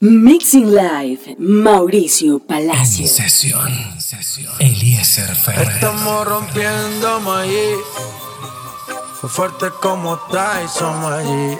Mixing 0.00 0.74
Live, 0.74 1.36
Mauricio 1.38 2.38
Palacio. 2.38 3.06
En 3.06 3.08
sesión, 3.08 3.72
Eliezer 4.58 5.34
Ferrer. 5.34 5.68
Estamos 5.72 6.26
rompiendo 6.26 7.32
allí. 7.32 7.76
Fuerte 9.22 9.70
como 9.80 10.18
Tyson 10.28 11.02
allí. 11.12 11.58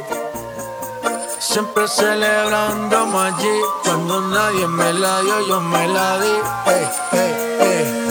Siempre 1.39 1.89
celebrando 1.89 3.19
allí. 3.19 3.61
Cuando 3.83 4.29
nadie 4.29 4.67
me 4.69 4.93
la 4.93 5.23
dio, 5.23 5.49
yo 5.49 5.61
me 5.63 5.89
la 5.89 6.21
di. 6.21 6.29
Hey, 6.67 6.87
hey, 7.13 7.35
hey. 7.61 8.06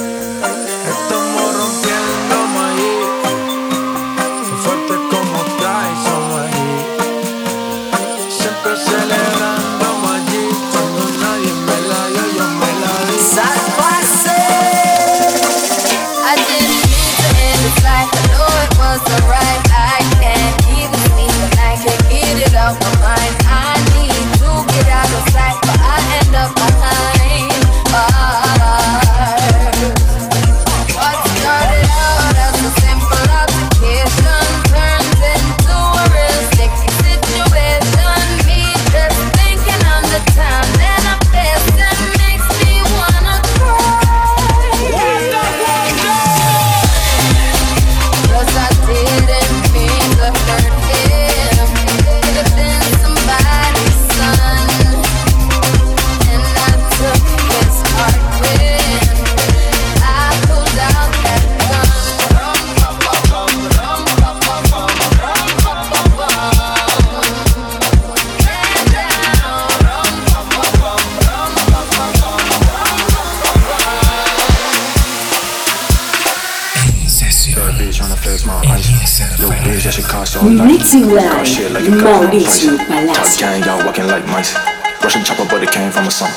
Mixing 80.95 81.13
Live, 81.13 81.71
like 81.73 81.83
Mauricio 81.83 82.77
Palacio. 82.87 83.37
Gang, 83.37 83.61
y'all 83.63 83.85
walking 83.85 84.07
like 84.07 84.25
mice. 84.27 84.55
Russian 85.03 85.25
chopper, 85.25 85.45
but 85.49 85.61
it 85.61 85.69
came 85.69 85.91
from 85.91 86.07
a 86.07 86.11
son. 86.11 86.31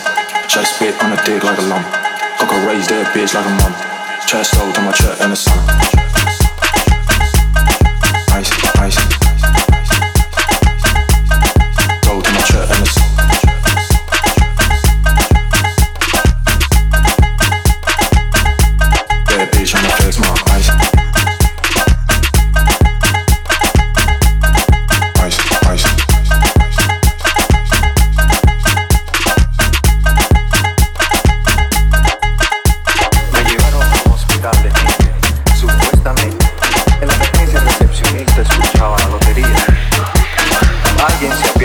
Just 0.48 0.75
spit 0.75 1.00
on 1.00 1.12
a 1.12 1.25
dick 1.25 1.45
like 1.45 1.59
a 1.59 1.62
lump. 1.62 1.87
Cocker 2.39 2.67
raised 2.67 2.91
that 2.91 3.15
bitch 3.15 3.34
like 3.34 3.47
a 3.47 3.55
mum. 3.55 3.73
Chest 4.27 4.59
sold 4.59 4.75
to 4.75 4.81
my 4.83 4.91
church 4.91 5.20
in 5.20 5.31
the 5.31 5.37
sun. 5.37 5.88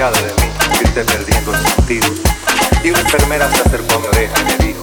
angustiada 0.03 0.21
de 0.21 0.33
mí, 0.33 0.51
que 0.77 0.85
esté 0.85 1.03
perdiendo 1.03 1.53
el 1.53 1.67
sentido. 1.67 2.07
Y 2.83 2.89
una 2.89 2.99
enfermera 2.99 3.49
se 3.49 3.61
acercó 3.61 3.95
a 3.95 3.99
mi 3.99 4.07
oreja 4.07 4.33
y 4.41 4.45
me 4.45 4.65
dijo, 4.65 4.82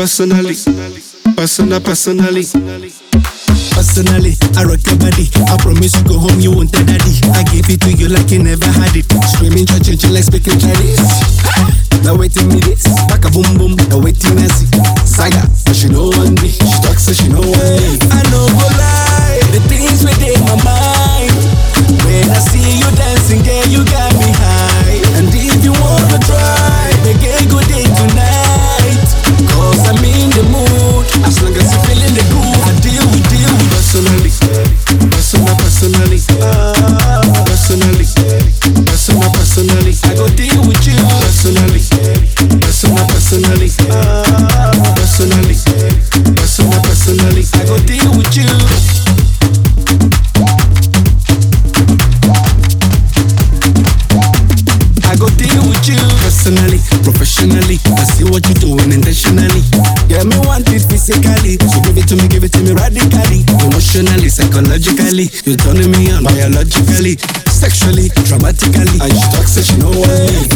personal, 0.00 0.40
personally. 1.80 2.48
Personally, 3.76 4.32
I 4.56 4.64
rock 4.64 4.80
your 4.88 4.96
body. 4.96 5.28
I 5.44 5.60
promise 5.60 5.92
you 5.92 6.04
go 6.08 6.16
home, 6.16 6.40
you 6.40 6.56
won't 6.56 6.72
tell 6.72 6.84
daddy. 6.88 7.20
I 7.36 7.44
give 7.44 7.68
it 7.68 7.84
to 7.84 7.92
you 7.92 8.08
like 8.08 8.30
you 8.32 8.40
never 8.40 8.64
had 8.64 8.96
it. 8.96 9.04
Screaming, 9.36 9.68
church, 9.68 10.08
like 10.08 10.24
speaking 10.24 10.56
Chinese. 10.56 11.04
Now 12.00 12.16
waiting 12.16 12.48
me 12.48 12.64
this, 12.64 12.88
back 13.12 13.28
a 13.28 13.30
boom 13.30 13.44
boom. 13.60 13.76
Now 13.92 14.00
waiting 14.00 14.40
I 14.40 14.48
see 14.48 14.72
Saga, 15.04 15.44
but 15.68 15.76
she 15.76 15.92
know 15.92 16.08
one 16.08 16.32
me. 16.40 16.48
She 16.48 16.78
talks 16.80 17.04
so 17.04 17.12
she 17.12 17.28
know 17.28 17.44
one 17.44 18.00
I 18.08 18.24
know 18.32 18.48
go 18.56 18.68
lie, 18.80 19.44
the 19.52 19.60
things 19.68 20.00
within 20.00 20.40
my 20.48 20.56
mind. 20.64 21.36
When 22.08 22.24
I 22.32 22.40
see 22.40 22.80
you 22.80 22.88
dancing, 22.96 23.44
girl, 23.44 23.68
you 23.68 23.84
got 23.84 24.16
me 24.16 24.32
high. 24.32 24.96
And 25.20 25.28
if 25.28 25.60
you 25.60 25.76
wanna 25.76 26.16
try, 26.24 26.39
personally. 43.50 43.70
Personally. 44.94 45.54
Personal, 46.36 46.82
personally. 46.82 47.44
I 47.54 47.64
go 47.66 47.78
deal 47.86 48.16
with 48.16 48.36
you. 48.36 48.90
personally, 56.30 56.78
professionally. 57.02 57.78
I 57.98 58.04
see 58.04 58.24
what 58.24 58.46
you're 58.46 58.62
doing 58.62 58.92
intentionally. 58.92 59.62
Yeah, 60.08 60.22
me 60.24 60.38
want 60.46 60.68
it 60.70 60.82
physically. 60.86 61.58
So 61.58 61.78
give 61.82 61.98
it 61.98 62.08
to 62.08 62.16
me, 62.16 62.28
give 62.28 62.44
it 62.44 62.52
to 62.52 62.62
me 62.62 62.72
radically. 62.72 63.44
Emotionally, 63.66 64.28
psychologically. 64.28 65.28
You're 65.44 65.58
turning 65.58 65.90
me 65.90 66.10
on 66.10 66.24
biologically, 66.24 67.18
sexually, 67.50 68.08
dramatically. 68.24 68.98
And 69.02 69.12
she 69.12 69.26
talks 69.34 69.58
she 69.62 69.76
know 69.78 69.90
why. 69.90 70.08
I 70.08 70.30
know 70.32 70.49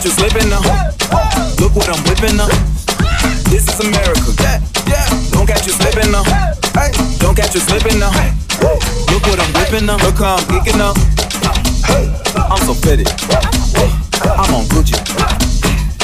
catch 0.00 0.04
you 0.04 0.10
slipping 0.12 0.48
now. 0.48 0.62
Look 1.60 1.76
what 1.76 1.88
I'm 1.90 2.00
whipping 2.08 2.36
now. 2.36 2.48
This 3.50 3.68
is 3.68 3.80
America. 3.80 4.32
Yeah, 4.40 4.62
yeah. 4.86 5.04
Don't 5.30 5.46
catch 5.46 5.66
you 5.66 5.72
slipping 5.72 6.10
now. 6.10 6.24
Hey, 6.72 6.90
don't 7.18 7.36
catch 7.36 7.54
you 7.54 7.60
slipping 7.60 7.98
now. 7.98 8.10
Look 9.12 9.26
what 9.26 9.40
I'm 9.40 9.52
whipping 9.52 9.84
now. 9.84 9.98
Look 9.98 10.16
how 10.16 10.36
I'm 10.36 10.44
geeking 10.48 10.80
up. 10.80 10.96
I'm 12.48 12.64
so 12.64 12.74
pretty. 12.80 13.04
I'm 14.24 14.54
on 14.54 14.64
Gucci. 14.72 14.96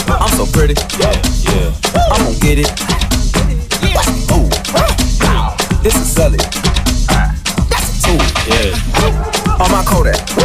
I'm 0.09 0.29
so 0.37 0.45
pretty. 0.53 0.75
Yeah, 1.01 1.17
yeah. 1.49 1.73
I'm 2.13 2.21
gonna 2.21 2.39
get 2.41 2.59
it. 2.59 2.71
Ooh. 4.33 4.49
This 5.83 5.97
is 5.97 6.13
Sully. 6.13 6.39
Ooh, 8.09 8.21
yeah. 8.51 9.63
On 9.63 9.71
my 9.71 9.83
Kodak. 9.87 10.36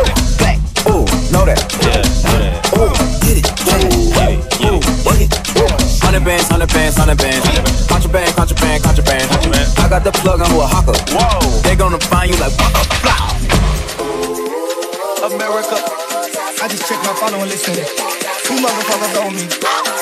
Got 10.02 10.14
the 10.16 10.20
plug 10.22 10.42
on 10.42 10.52
Oaxaca. 10.54 10.94
Whoa. 11.14 11.62
They 11.62 11.76
gonna 11.76 12.00
find 12.00 12.34
you 12.34 12.40
like 12.40 12.58
waka, 12.58 12.82
blah. 13.06 13.38
America. 15.28 15.78
I 16.60 16.68
just 16.68 16.90
checked 16.90 17.06
my 17.06 17.14
list 17.46 17.68
and 17.68 17.78
two 18.42 18.56
motherfuckers 18.56 19.22
on 19.24 19.36
me. 19.36 20.01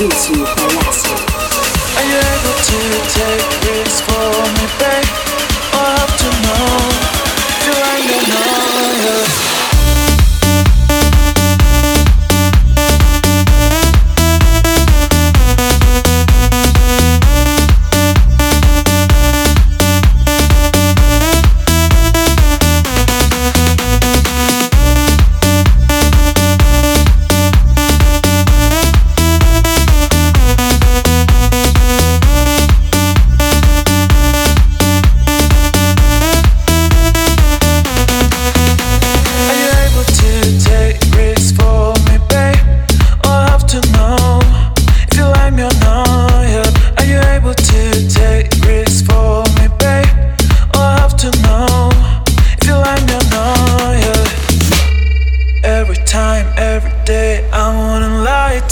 Produce. 0.00 0.39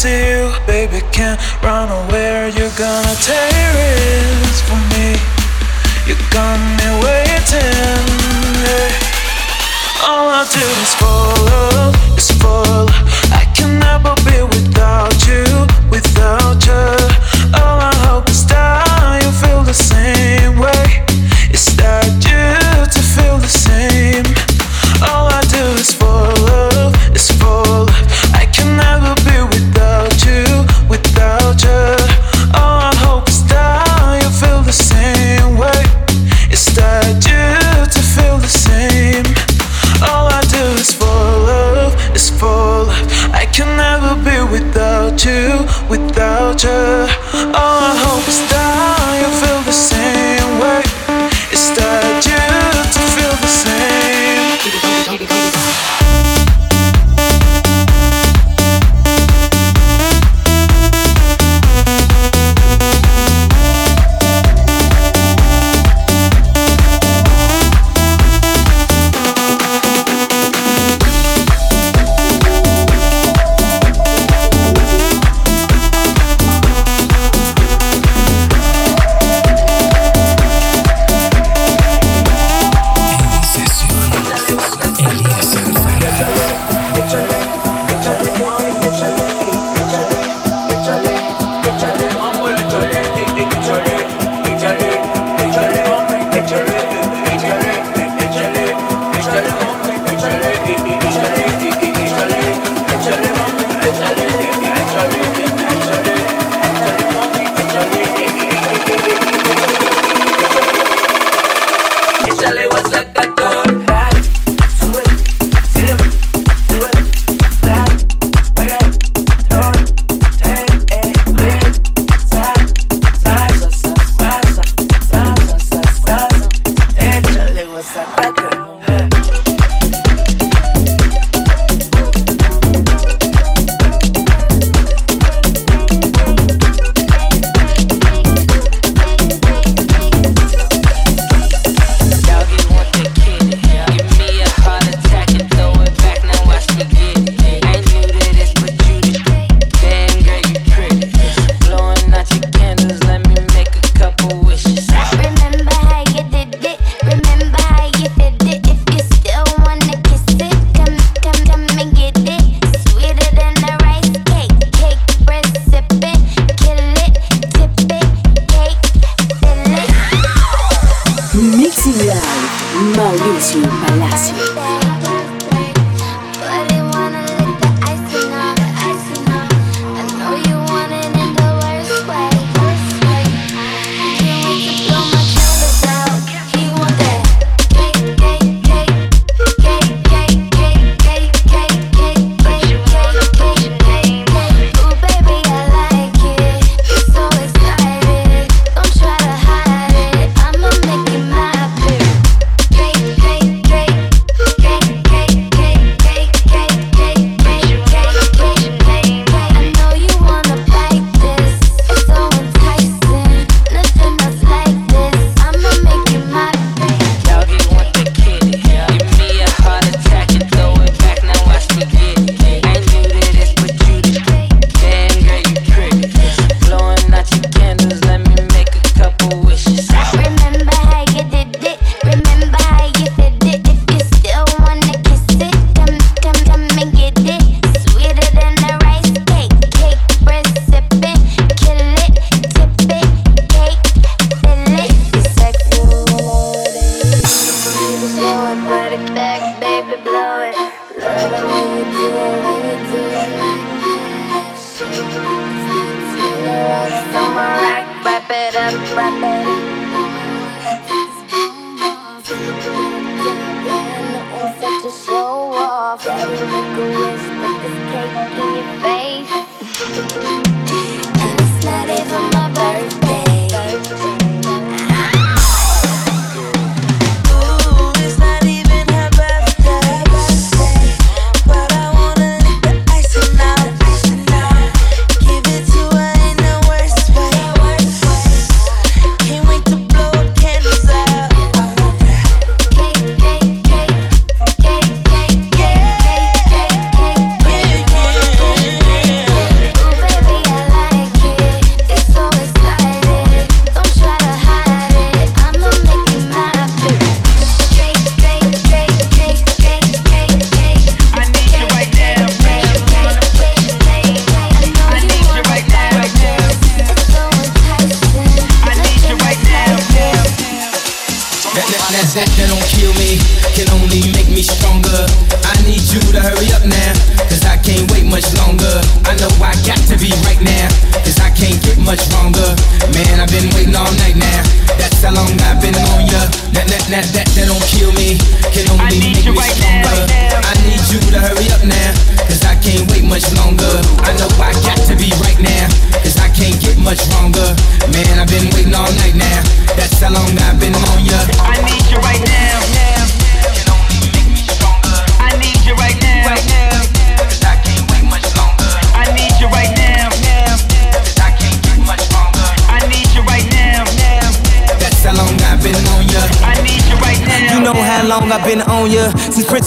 to 0.02 0.08
you, 0.08 0.52
baby, 0.64 1.00
can't 1.10 1.40
run 1.60 1.88
away. 1.88 2.52
You're 2.56 2.70
gonna 2.78 3.14
tear 3.20 3.72
it 3.74 4.56
for 4.66 4.78
me. 4.94 5.18
You 6.06 6.14
got 6.30 6.58
me 6.78 6.88
waiting. 7.02 8.06
All 10.06 10.28
I 10.30 10.46
do 10.52 10.60
is. 10.60 11.07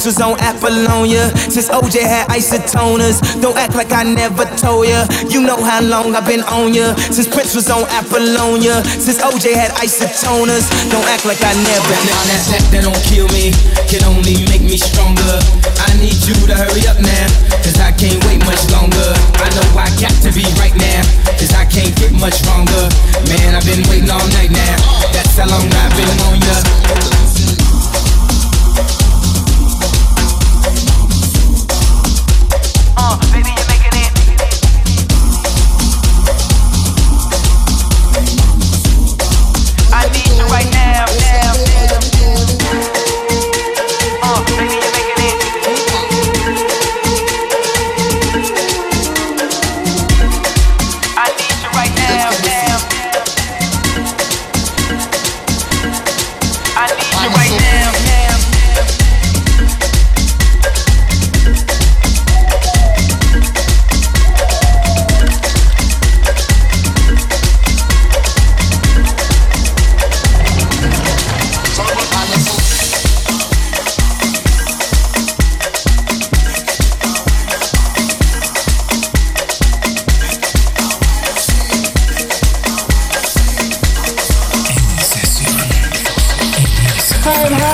Was 0.06 0.20
on 0.20 0.40
Apollonia. 0.40 1.30
Since 1.50 1.70
OJ 1.70 2.02
had 2.02 2.28
isotoners. 2.30 3.22
Don't 3.42 3.58
act 3.58 3.76
like 3.76 3.92
I 3.92 4.04
never 4.04 4.46
told 4.58 4.88
ya. 4.88 5.06
You 5.30 5.42
know 5.42 5.62
how 5.62 5.82
long 5.82 6.16
I've 6.16 6.26
been 6.26 6.42
on 6.50 6.74
ya. 6.74 6.96
Since 7.12 7.28
Prince 7.28 7.56
was 7.56 7.70
on 7.70 7.86
Apollonia. 7.90 8.84
Since 9.00 9.22
OJ 9.22 9.54
had 9.54 9.72
isotoners. 9.78 10.66
Don't 10.90 11.06
act 11.08 11.26
like 11.26 11.42
I 11.44 11.54
never. 11.54 11.96
Now 12.08 12.22
that, 12.28 12.42
that, 12.50 12.62
that, 12.62 12.64
that 12.72 12.84
don't 12.84 13.04
kill 13.08 13.28
me. 13.32 13.54
Can 13.88 14.04
only 14.10 14.44
make 14.50 14.64
me 14.64 14.78
stronger. 14.78 15.38
I 15.86 15.94
need 16.02 16.18
you 16.26 16.36
to 16.50 16.56
hurry 16.56 16.84
up 16.90 17.00
now. 17.00 17.28
Cause 17.62 17.78
I 17.80 17.92
can't 17.94 18.20
wait 18.26 18.42
much 18.44 18.64
longer. 18.74 19.10
I 19.38 19.48
know 19.54 19.68
I 19.78 19.88
got 20.02 20.16
to 20.26 20.30
be 20.34 20.44
right 20.58 20.76
now. 20.76 21.02
Cause 21.38 21.54
I 21.54 21.66
can't 21.70 21.94
get 21.96 22.12
much 22.18 22.42
stronger. 22.42 22.90
Man, 23.30 23.56
I've 23.56 23.66
been 23.66 23.86
waiting 23.88 24.10
all 24.10 24.28
night 24.34 24.52
now. 24.52 24.76
That's 25.14 25.38
how 25.38 25.48
long 25.48 25.68
I've 25.68 25.94
been 25.96 26.20
on 26.26 26.38
ya. 26.42 27.01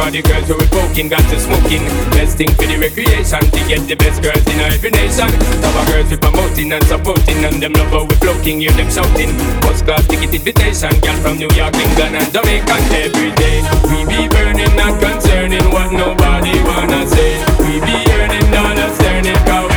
Cause 0.00 0.16
the 0.16 0.22
girls 0.22 0.48
who 0.48 0.56
we 0.56 0.64
poking 0.72 1.08
got 1.12 1.20
to 1.28 1.36
smoking. 1.36 1.84
Best 2.16 2.40
thing 2.40 2.48
for 2.56 2.64
the 2.64 2.80
recreation 2.80 3.44
to 3.52 3.60
get 3.68 3.84
the 3.84 3.92
best 4.00 4.24
girls 4.24 4.40
in 4.48 4.56
every 4.64 4.88
nation. 4.88 5.28
Top 5.60 5.76
of 5.76 5.84
girls 5.92 6.08
we 6.08 6.16
promoting 6.16 6.72
and 6.72 6.80
supporting, 6.88 7.44
and 7.44 7.60
them 7.60 7.76
love 7.76 7.92
how 7.92 8.04
we 8.08 8.16
floating, 8.16 8.64
hear 8.64 8.72
them 8.72 8.88
shouting. 8.88 9.28
First 9.60 9.84
class 9.84 10.00
ticket 10.08 10.32
invitation, 10.32 10.96
girl 11.04 11.16
from 11.20 11.36
New 11.36 11.52
York, 11.52 11.76
England, 11.76 12.16
and 12.16 12.32
Jamaica 12.32 12.76
every 12.96 13.30
day. 13.36 13.60
We 13.92 14.08
be 14.08 14.24
burning, 14.24 14.72
not 14.72 14.96
concerning 15.04 15.68
what 15.68 15.92
nobody 15.92 16.56
wanna 16.64 17.04
say. 17.04 17.36
We 17.60 17.84
be 17.84 17.96
earning 18.16 18.48
dollars, 18.48 18.96
turning 19.04 19.36
cow. 19.44 19.69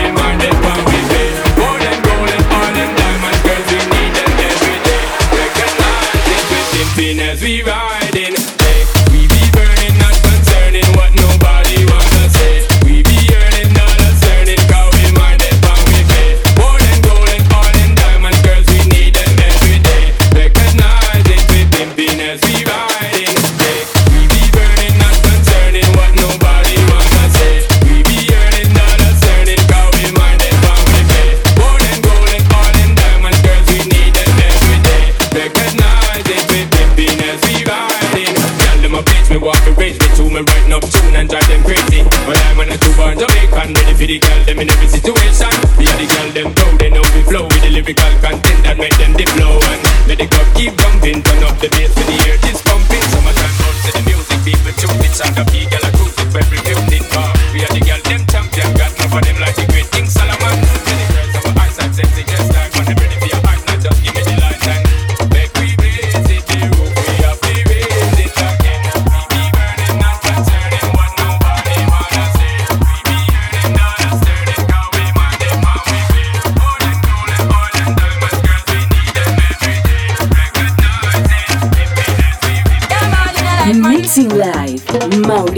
in 44.63 44.71
every 44.71 44.87
situation. 44.87 45.51
The 45.75 45.85
other 45.91 46.07
girl 46.07 46.29
them 46.31 46.49
proud, 46.55 46.79
they 46.79 46.89
know 46.89 47.03
we 47.11 47.21
flow 47.27 47.43
with 47.51 47.61
the 47.61 47.69
lyrical 47.69 48.13
content 48.23 48.59
that 48.63 48.79
make 48.79 48.95
them 48.95 49.11
dip 49.19 49.27
low. 49.35 49.59
And 49.59 49.79
let 50.07 50.17
the 50.17 50.27
club 50.31 50.47
keep 50.55 50.71
jumping, 50.79 51.19
turn 51.19 51.43
up 51.43 51.59
the 51.59 51.67
bass 51.75 51.91
till 51.91 52.07
the 52.07 52.17
air 52.23 52.39
is 52.47 52.61
pumping. 52.63 53.03
Summertime 53.11 53.53
bounce 53.59 53.81
to 53.83 53.91
the 53.91 54.01
music, 54.07 54.39
people 54.47 54.73
tune 54.79 55.03
it. 55.03 55.13
Sound 55.13 55.35
of 55.35 55.47
girl, 55.51 55.83
I 55.83 55.91
cruise 55.99 56.15
it, 56.15 56.31
every 56.31 56.59
music 56.63 57.03
bar. 57.11 57.31
We 57.51 57.59
are 57.67 57.73
the 57.75 57.83
girl 57.83 57.92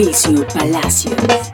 Mauricio 0.05 0.45
Palacios. 0.53 1.44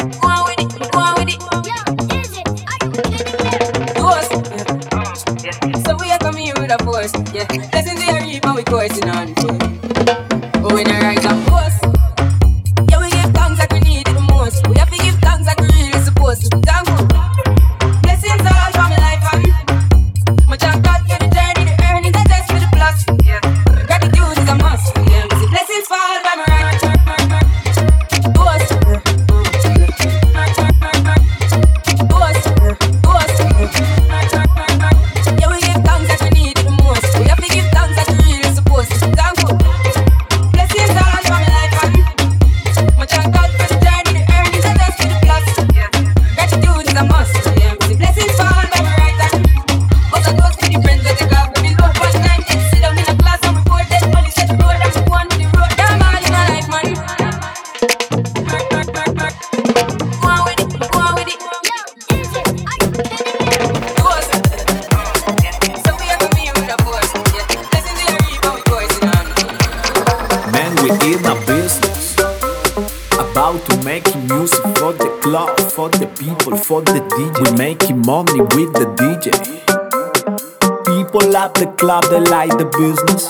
Like 82.41 82.57
the 82.57 82.69
business. 82.81 83.23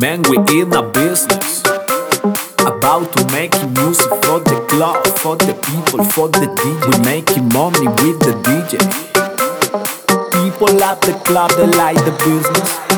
Man, 0.00 0.22
we 0.30 0.36
in 0.58 0.72
a 0.72 0.82
business. 0.90 1.60
About 2.64 3.12
to 3.12 3.20
make 3.30 3.52
music 3.76 4.08
for 4.24 4.40
the 4.40 4.64
club, 4.70 5.06
for 5.18 5.36
the 5.36 5.52
people, 5.68 6.02
for 6.14 6.28
the 6.28 6.46
DJ. 6.60 6.84
We 6.88 7.04
making 7.04 7.48
money 7.52 7.88
with 8.00 8.18
the 8.24 8.32
DJ. 8.46 8.80
People 10.32 10.82
at 10.82 10.98
the 11.02 11.12
club, 11.26 11.50
they 11.58 11.66
like 11.76 12.00
the 12.08 12.14
business. 12.24 12.97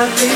I 0.00 0.27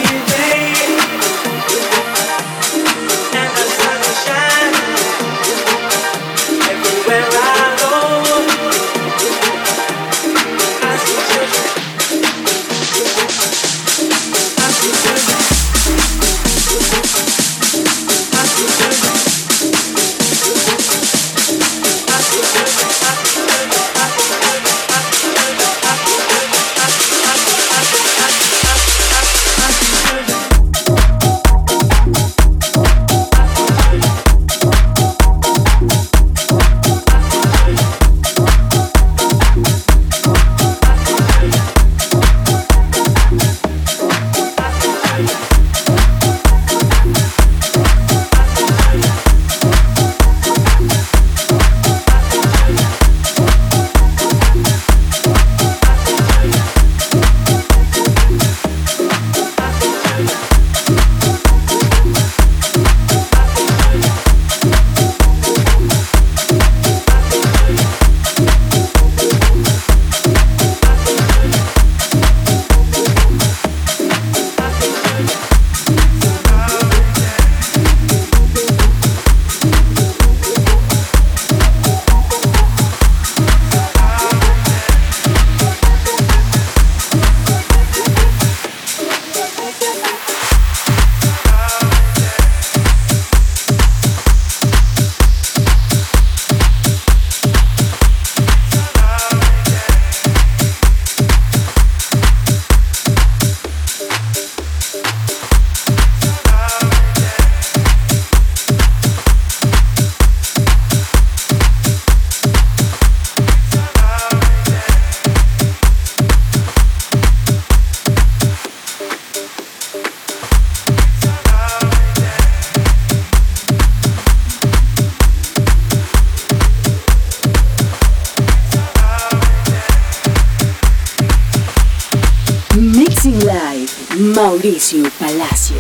Mauricio 134.63 135.03
Palacio. 135.19 135.77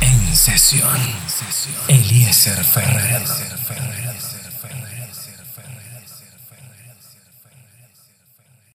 En 0.00 0.34
sesión. 0.34 0.98
Eliezer 1.86 2.64
Ferrer. 2.64 3.45